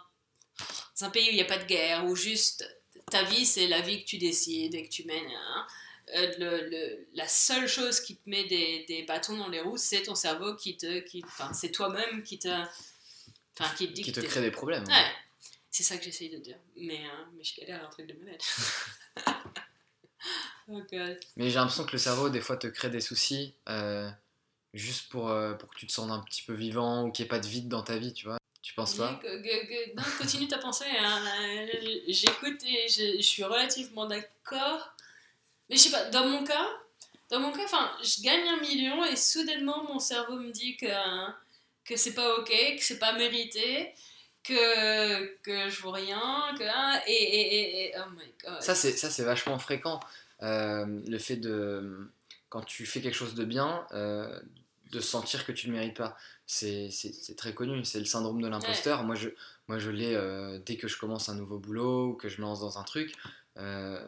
[0.99, 2.63] dans un pays où il n'y a pas de guerre où juste
[3.09, 5.67] ta vie c'est la vie que tu décides et que tu mènes hein,
[6.15, 9.77] euh, le, le- la seule chose qui te met des, des bâtons dans les roues,
[9.77, 10.99] c'est ton cerveau qui te.
[10.99, 12.47] Qui, c'est toi-même qui te.
[13.59, 14.83] Enfin, qui Qui que te crée des problèmes.
[14.89, 15.03] hein.
[15.03, 15.11] Ouais,
[15.71, 16.57] c'est ça que j'essaye de dire.
[16.75, 18.39] Mais, euh, mais je galère à un truc de malade.
[20.69, 21.19] oh god.
[21.35, 24.09] Mais j'ai l'impression que le cerveau, des fois, te crée des soucis euh,
[24.73, 27.27] juste pour, euh, pour que tu te sentes un petit peu vivant ou qu'il n'y
[27.27, 28.37] ait pas de vide dans ta vie, tu vois.
[28.61, 29.19] Tu penses pas?
[29.95, 30.85] Non, continue ta pensée.
[30.99, 31.65] hein.
[32.07, 34.93] J'écoute et je, je suis relativement d'accord.
[35.69, 36.67] Mais je sais pas, dans mon cas,
[37.30, 40.88] dans mon cas, enfin, je gagne un million et soudainement mon cerveau me dit que,
[41.86, 43.93] que c'est pas ok, que c'est pas mérité,
[44.43, 46.21] que, que je vaux rien,
[46.58, 46.63] que.
[46.63, 48.62] hein, Et, et, et, et- oh my god.
[48.62, 49.99] Ça, c'est vachement fréquent.
[50.43, 52.10] Euh, le fait de.
[52.49, 54.39] Quand tu fais quelque chose de bien, euh,
[54.91, 56.15] de sentir que tu ne le mérites pas.
[56.45, 56.89] C'est
[57.36, 57.84] très connu.
[57.84, 59.03] C'est le syndrome de l'imposteur.
[59.03, 59.30] Moi, je,
[59.67, 62.43] moi, je l'ai euh, dès que je commence un nouveau boulot ou que je me
[62.43, 63.13] lance dans un truc.
[63.58, 63.99] euh,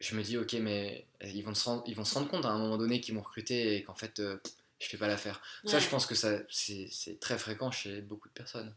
[0.00, 2.50] je me dis, ok, mais ils vont, se rendre, ils vont se rendre compte à
[2.50, 4.38] un moment donné qu'ils m'ont recruté et qu'en fait, euh,
[4.78, 5.42] je fais pas l'affaire.
[5.64, 8.74] Ça, je pense que ça c'est très fréquent chez beaucoup de personnes.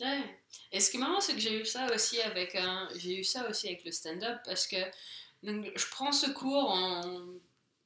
[0.00, 0.22] Ouais.
[0.70, 3.24] Et ce qui est marrant, c'est que j'ai eu ça aussi avec un, j'ai eu
[3.24, 4.76] ça aussi avec le stand-up parce que
[5.42, 7.26] donc, je prends ce cours en,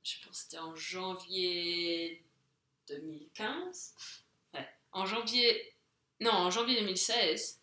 [0.02, 2.22] je pense c'était en janvier
[2.88, 3.94] 2015.
[4.54, 4.68] Ouais.
[4.92, 5.74] En janvier,
[6.20, 7.61] non, en janvier 2016.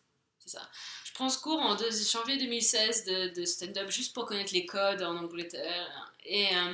[1.06, 5.18] Je prends ce cours en janvier 2016 de, stand-up juste pour connaître les codes en
[5.18, 6.14] Angleterre.
[6.26, 6.74] Et, euh,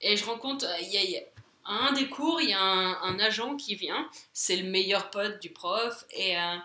[0.00, 1.16] et je rencontre, euh, il y
[1.64, 5.38] à un des cours, il y a un, agent qui vient, c'est le meilleur pote
[5.42, 6.56] du prof, et, euh,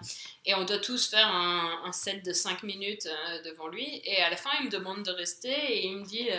[0.46, 3.10] et on doit tous faire un, set de 5 minutes
[3.44, 4.02] devant lui.
[4.06, 6.38] Et à la fin, il me demande de rester et il me dit euh,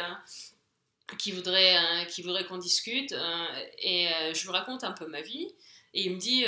[1.18, 1.76] qu'il voudrait,
[2.48, 3.14] qu'on discute.
[3.82, 5.54] et je lui raconte un peu ma vie.
[5.92, 6.46] Et il me dit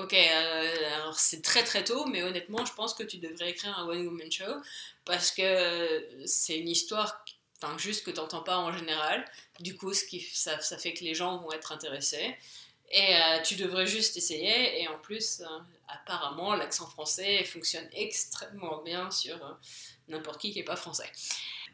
[0.00, 3.78] Ok, euh, alors c'est très très tôt, mais honnêtement, je pense que tu devrais écrire
[3.78, 4.54] un One Woman Show
[5.04, 7.22] parce que c'est une histoire.
[7.62, 9.22] Enfin, juste que tu n'entends pas en général.
[9.60, 12.34] Du coup, ce qui, ça, ça fait que les gens vont être intéressés.
[12.90, 14.80] Et euh, tu devrais juste essayer.
[14.80, 15.58] Et en plus, euh,
[15.88, 19.52] apparemment, l'accent français fonctionne extrêmement bien sur euh,
[20.08, 21.12] n'importe qui qui n'est pas français.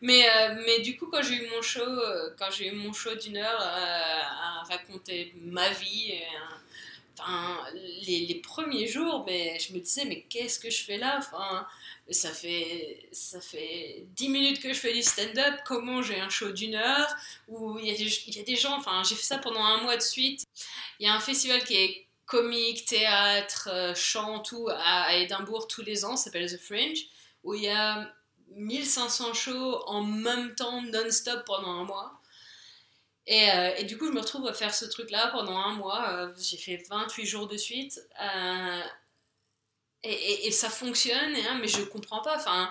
[0.03, 2.93] Mais, euh, mais du coup, quand j'ai eu mon show, euh, quand j'ai eu mon
[2.93, 6.57] show d'une heure euh, à raconter ma vie, et, euh,
[8.07, 11.21] les, les premiers jours, mais je me disais, mais qu'est-ce que je fais là?
[12.11, 16.53] Ça fait, ça fait 10 minutes que je fais du stand-up, comment j'ai un show
[16.53, 17.15] d'une heure,
[17.49, 20.45] où il y, a des, gens, enfin, j'ai fait ça pendant un mois de suite.
[21.01, 25.83] Il y a un festival qui est comique, théâtre, euh, chant, tout, à, Édimbourg tous
[25.83, 27.07] les ans, s'appelle The Fringe,
[27.45, 28.13] où il y a
[28.51, 32.16] 1500 shows en même temps, non-stop pendant un mois.
[33.27, 36.11] Et, euh, et, du coup, je me retrouve à faire ce truc-là pendant un mois.
[36.11, 38.01] Euh, j'ai fait 28 jours de suite.
[38.23, 38.83] Euh,
[40.05, 42.37] et, ça fonctionne, hein, mais je comprends pas.
[42.37, 42.71] Enfin,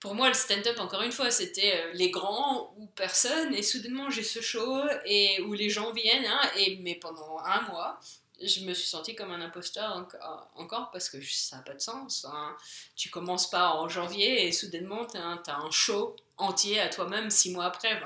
[0.00, 3.54] pour moi, le stand-up, encore une fois, c'était les grands ou personne.
[3.54, 6.26] Et soudainement, j'ai ce show et, où les gens viennent.
[6.26, 8.00] Hein, et, mais pendant un mois,
[8.42, 10.08] je me suis sentie comme un imposteur
[10.56, 12.26] encore, parce que ça n'a pas de sens.
[12.28, 12.56] Hein.
[12.96, 17.52] Tu commences pas en janvier et soudainement, tu as, un show entier à toi-même six
[17.52, 18.00] mois après.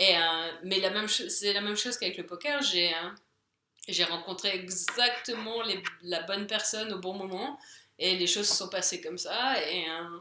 [0.00, 0.80] Euh, mais
[1.28, 2.62] c'est la même chose qu'avec le poker.
[2.62, 5.62] J'ai euh, rencontré exactement
[6.02, 7.58] la bonne personne au bon moment
[7.98, 9.62] et les choses se sont passées comme ça.
[9.68, 10.18] Et, euh,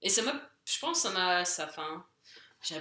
[0.00, 2.06] et ça m'a, je pense, ça m'a, ça, enfin,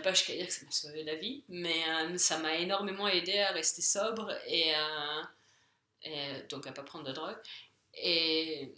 [0.02, 1.84] pas jusqu'à dire que ça m'a sauvé la vie, mais
[2.18, 4.72] ça m'a énormément aidé à rester sobre et,
[6.04, 7.38] et, donc à pas prendre de drogue
[7.94, 8.74] et,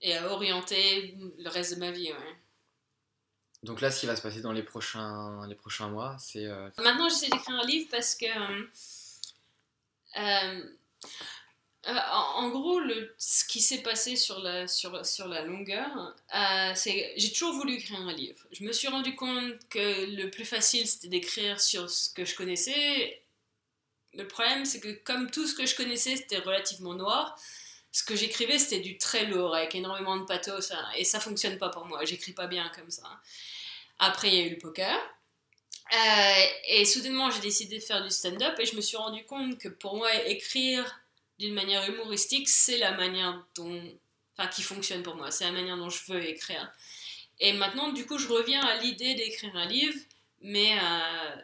[0.00, 2.12] et à orienter le reste de ma vie.
[2.12, 2.36] Ouais.
[3.62, 6.46] Donc là, ce qui va se passer dans les prochains, les prochains mois, c'est...
[6.46, 6.70] Euh...
[6.78, 8.26] Maintenant, j'essaie d'écrire un livre parce que...
[10.16, 10.62] Euh,
[11.88, 12.80] euh, en, gros,
[13.18, 16.14] ce qui s'est passé sur la, sur, sur la longueur,
[16.74, 18.38] c'est j'ai toujours voulu écrire un livre.
[18.52, 22.34] Je me suis rendu compte que le plus facile, c'était d'écrire sur ce que je
[22.34, 23.22] connaissais.
[24.14, 27.38] Le problème, c'est que comme tout ce que je connaissais, c'était relativement noir,
[27.92, 31.58] ce que j'écrivais, c'était du très lourd, avec énormément de pathos, hein, et ça fonctionne
[31.58, 32.04] pas pour moi.
[32.04, 33.02] J'écris pas bien comme ça.
[33.98, 34.96] Après, il y a eu le poker.
[35.92, 39.58] Euh, et soudainement, j'ai décidé de faire du stand-up et je me suis rendu compte
[39.58, 41.00] que pour moi, écrire
[41.38, 43.82] d'une manière humoristique, c'est la manière dont.
[44.36, 45.30] Enfin, qui fonctionne pour moi.
[45.30, 46.72] C'est la manière dont je veux écrire.
[47.40, 49.98] Et maintenant, du coup, je reviens à l'idée d'écrire un livre,
[50.40, 51.36] mais euh,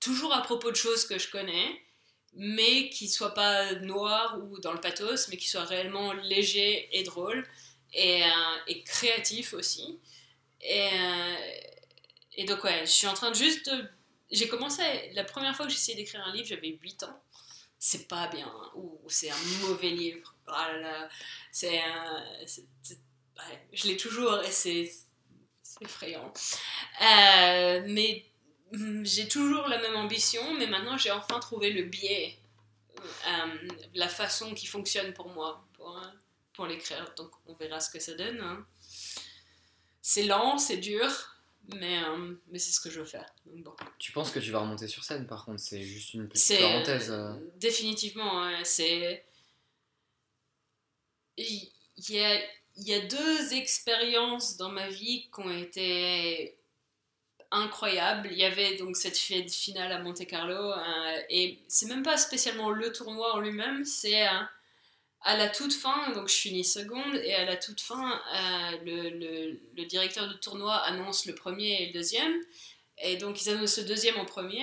[0.00, 1.80] toujours à propos de choses que je connais,
[2.36, 7.02] mais qui soient pas noires ou dans le pathos, mais qui soient réellement légers et
[7.02, 7.46] drôles,
[7.92, 8.26] et, euh,
[8.66, 10.00] et créatifs aussi.
[10.60, 11.36] Et, euh,
[12.36, 13.70] et, donc, ouais, je suis en train de juste.
[14.30, 14.82] J'ai commencé.
[15.14, 17.22] La première fois que j'ai essayé d'écrire un livre, j'avais 8 ans.
[17.78, 20.34] C'est pas bien, ou c'est un mauvais livre.
[20.48, 21.08] Oh là là,
[21.52, 21.80] c'est.
[23.36, 24.90] Ouais, je l'ai toujours et c'est
[25.80, 26.32] effrayant.
[27.02, 28.24] Euh, mais
[29.02, 32.38] j'ai toujours la même ambition, mais maintenant j'ai enfin trouvé le biais,
[33.00, 36.00] euh, la façon qui fonctionne pour moi, pour,
[36.54, 37.12] pour l'écrire.
[37.16, 38.40] Donc on verra ce que ça donne.
[38.40, 38.66] Hein
[40.06, 41.10] c'est lent, c'est dur,
[41.76, 43.24] mais, euh, mais c'est ce que je veux faire.
[43.46, 43.74] Donc, bon.
[43.98, 45.60] Tu penses que tu vas remonter sur scène par contre?
[45.60, 47.10] C'est juste une petite parenthèse.
[47.10, 47.32] Euh...
[47.56, 49.24] Définitivement, ouais, c'est.
[51.38, 51.72] Il
[52.10, 52.38] y a,
[52.76, 56.58] il y a deux expériences dans ma vie qui ont été
[57.54, 58.28] incroyables.
[58.30, 62.70] Il y avait donc cette finale à Monte Carlo, euh, et c'est même pas spécialement
[62.70, 64.26] le tournoi en lui-même, c'est.
[64.26, 64.40] Euh,
[65.26, 69.84] à la toute fin, donc je finis seconde, et à la toute fin, euh, le,
[69.86, 72.34] directeur du tournoi annonce le premier et le deuxième,
[72.98, 74.62] et donc ils annoncent le deuxième en premier.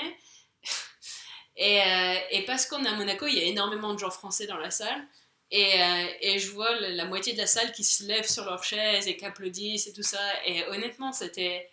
[1.55, 4.69] et, parce qu'on est à Monaco, il y a énormément de gens français dans la
[4.69, 5.03] salle,
[5.49, 9.07] et, je vois la, la, moitié de la salle qui se lève sur leur chaise
[9.07, 11.70] et qui applaudissent et tout ça, et honnêtement, c'était.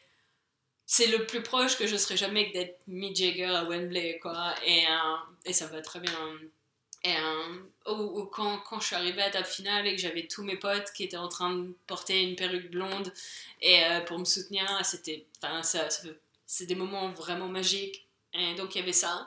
[0.90, 4.84] C'est le plus proche que je serais jamais d'être Mick Jagger à Wembley, quoi, et,
[5.44, 6.10] et ça va très bien
[7.04, 10.42] et, euh, quand, quand, je suis arrivée à la table finale et que j'avais tous
[10.42, 13.12] mes potes qui étaient en train de porter une perruque blonde
[13.62, 15.24] et euh, pour me soutenir, c'était,
[15.62, 15.88] ça,
[16.60, 18.06] des moments vraiment magiques.
[18.56, 19.26] Donc il y avait ça.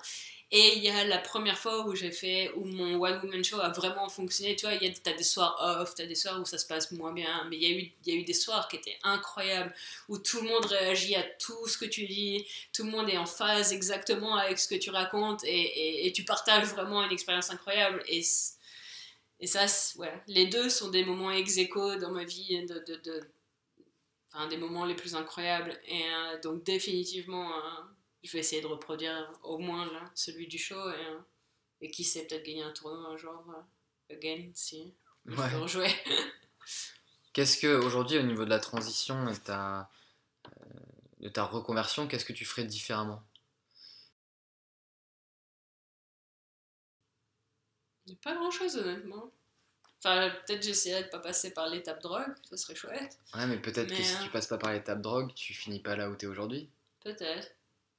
[0.53, 3.61] Et il y a la première fois où j'ai fait, où mon One Woman Show
[3.61, 4.57] a vraiment fonctionné.
[4.57, 6.65] Tu vois, il y a, t'as des soirs off, t'as des soirs où ça se
[6.67, 8.97] passe moins bien, mais il y, a eu, y a eu des soirs qui étaient
[9.03, 9.73] incroyables,
[10.09, 13.17] où tout le monde réagit à tout ce que tu dis, tout le monde est
[13.17, 17.49] en phase exactement avec ce que tu racontes, et, et, tu partages vraiment une expérience
[17.49, 18.03] incroyable.
[18.09, 18.21] Et,
[19.39, 19.65] et ça,
[19.99, 21.57] ouais, les deux sont des moments ex
[22.01, 23.21] dans ma vie, de, de,
[24.33, 25.79] enfin, des moments les plus incroyables.
[25.87, 27.49] Et euh, donc, définitivement.
[28.23, 31.19] Je vais essayer de reproduire au moins là, celui du show et, euh,
[31.81, 34.93] et qui sait peut-être gagner un tournoi un jour euh, again si
[35.25, 35.49] je ouais.
[35.49, 35.89] peux rejouer.
[37.33, 39.89] qu'est-ce que aujourd'hui au niveau de la transition et ta,
[40.47, 40.51] euh,
[41.19, 43.23] de ta reconversion, qu'est-ce que tu ferais différemment?
[48.23, 49.31] Pas grand chose honnêtement.
[50.03, 53.19] Enfin, peut-être j'essaierais de pas passer par l'étape drogue, ça serait chouette.
[53.35, 54.23] Ouais, mais peut-être que si euh...
[54.23, 56.69] tu passes pas par l'étape drogue, tu finis pas là où t'es aujourd'hui.
[57.03, 57.51] Peut-être.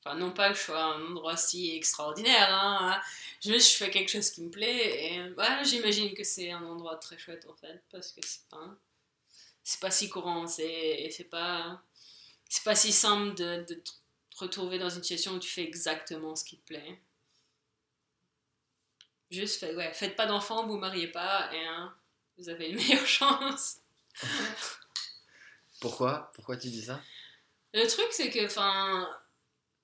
[0.05, 3.01] Enfin, non pas que je sois un endroit si extraordinaire, hein,
[3.41, 6.97] juste je fais quelque chose qui me plaît et bah, j'imagine que c'est un endroit
[6.97, 8.77] très chouette en fait, parce que c'est pas,
[9.63, 11.81] c'est pas si courant, c'est, c'est pas,
[12.49, 13.91] c'est pas si simple de, de te
[14.39, 16.99] retrouver dans une situation où tu fais exactement ce qui te plaît.
[19.31, 21.95] Juste, fait, ouais, faites pas d'enfants, vous mariez pas et hein,
[22.39, 23.79] vous avez une meilleure chance.
[25.81, 26.33] Pourquoi?
[26.35, 27.01] Pourquoi tu dis ça?
[27.73, 29.09] Le truc, c'est que, enfin,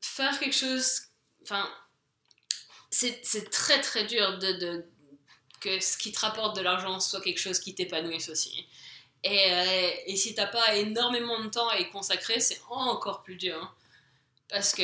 [0.01, 1.03] faire quelque chose,
[1.43, 1.69] enfin,
[2.91, 4.85] c'est très très dur de, de-
[5.61, 8.67] que ce qui te rapporte de l'argent soit quelque chose qui t'épanouisse aussi.
[9.25, 13.37] Et, euh, et si t'as pas énormément de temps à y consacrer, c'est encore plus
[13.37, 13.75] dur.
[14.49, 14.83] Parce que,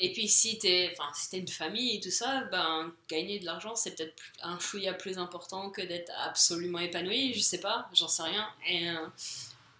[0.00, 3.74] et puis si t'es enfin, si une famille et tout ça, ben, gagner de l'argent
[3.74, 8.22] c'est peut-être un chouïa plus important que d'être absolument épanoui, je sais pas, j'en sais
[8.24, 8.48] rien.
[8.68, 9.06] Et, euh,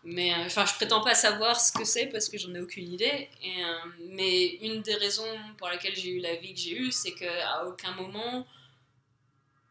[0.05, 2.91] mais euh, enfin, je prétends pas savoir ce que c'est parce que j'en ai aucune
[2.93, 3.29] idée.
[3.43, 3.79] Et, euh,
[4.09, 7.67] mais une des raisons pour laquelle j'ai eu la vie que j'ai eue, c'est qu'à
[7.67, 8.47] aucun moment,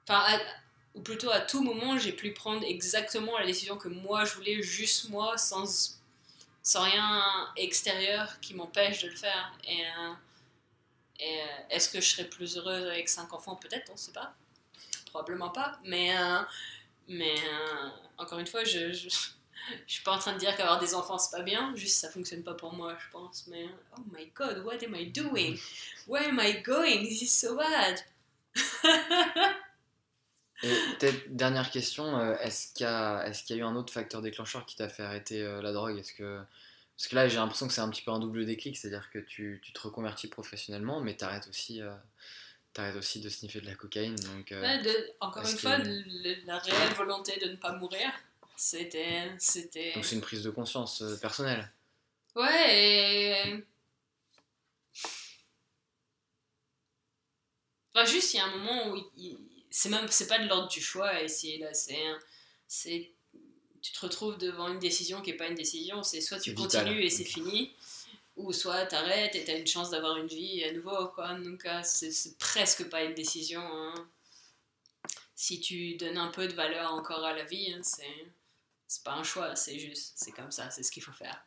[0.08, 0.24] enfin,
[0.94, 4.62] ou plutôt à tout moment, j'ai pu prendre exactement la décision que moi je voulais,
[4.62, 6.00] juste moi, sans,
[6.62, 7.24] sans rien
[7.58, 9.54] extérieur qui m'empêche de le faire.
[9.68, 10.14] Et, euh,
[11.70, 13.56] est-ce que je serais plus heureuse avec cinq enfants?
[13.56, 14.34] Peut-être, on sait pas.
[15.08, 15.80] Probablement pas.
[15.84, 16.14] Mais,
[17.08, 17.36] mais
[18.18, 18.94] encore une fois, je,
[19.88, 22.10] je suis pas en train de dire qu'avoir des enfants c'est pas bien, juste ça
[22.10, 23.46] fonctionne pas pour moi, je pense.
[23.48, 23.66] Mais
[23.98, 25.58] oh my god, what am I doing?
[26.08, 27.04] Where am I going?
[27.04, 28.00] This is so bad.
[30.62, 34.66] Et peut-être dernière question, euh, est-ce qu'il y, a- y eu un autre facteur déclencheur
[34.66, 35.98] qui t'a fait arrêter euh, la drogue?
[35.98, 36.42] Est-ce que
[36.98, 39.20] parce que là j'ai l'impression que c'est un petit peu un double déclic, c'est-à-dire que
[39.20, 41.94] tu, tu te reconvertis professionnellement, mais t'arrêtes aussi, euh,
[42.74, 44.16] t'arrêtes aussi de sniffer de la cocaïne.
[44.16, 48.12] Donc euh, Ouais, de- encore une fois, la réelle volonté de ne pas mourir,
[48.60, 49.32] c'était.
[49.40, 49.94] c'était...
[49.94, 51.72] donc c'est une prise de conscience euh, personnelle.
[52.36, 53.64] Ouais, et...
[57.94, 59.38] Enfin, juste, il y a un moment où il- il-
[59.72, 62.04] c'est même c'est pas de l'ordre du choix ici, là, c'est
[62.68, 63.12] c'est
[63.82, 66.56] tu te retrouves devant une décision qui est pas une décision, c'est soit tu C'est
[66.58, 66.84] vital.
[66.86, 67.74] continues et c'est fini,
[68.36, 71.34] ou soit t'arrêtes et t'as une chance d'avoir une vie à nouveau, quoi.
[71.36, 73.62] Donc, euh, c'est c'est presque pas une décision.
[73.62, 73.94] hein.
[75.36, 78.28] Si tu donnes un peu de valeur encore à la vie, hein, c'est
[78.90, 81.46] c'est pas un choix, c'est juste, c'est comme ça, c'est ce qu'il faut faire.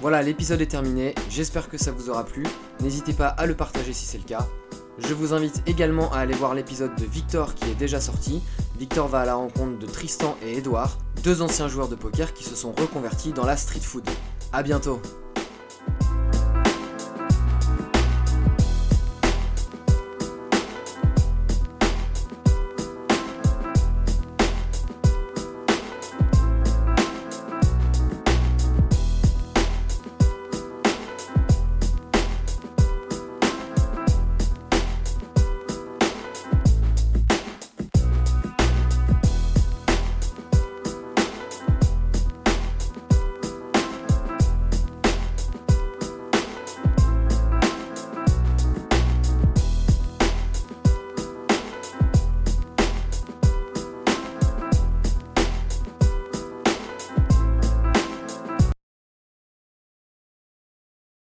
[0.00, 1.12] Voilà, l'épisode est terminé.
[1.28, 2.46] J'espère que ça vous aura plu.
[2.80, 4.48] N'hésitez pas à le partager si c'est le cas.
[4.98, 8.42] Je vous invite également à aller voir l'épisode de Victor qui est déjà sorti.
[8.78, 12.44] Victor va à la rencontre de Tristan et Edouard, deux anciens joueurs de poker qui
[12.44, 14.08] se sont reconvertis dans la street food.
[14.52, 15.02] A bientôt